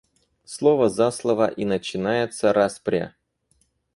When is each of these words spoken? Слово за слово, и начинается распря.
Слово 0.45 0.89
за 0.89 1.11
слово, 1.11 1.47
и 1.47 1.63
начинается 1.63 2.53
распря. 2.53 3.13